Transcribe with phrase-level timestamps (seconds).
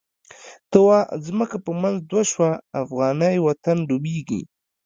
[0.69, 2.51] ته وا ځمکه په منځ دوه شوه،
[2.83, 4.41] افغانی وطن ډوبیږی